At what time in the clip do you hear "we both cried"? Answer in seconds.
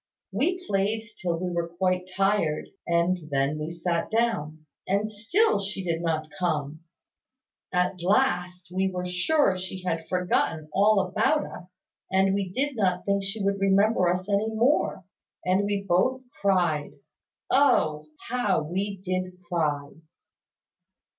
15.65-16.93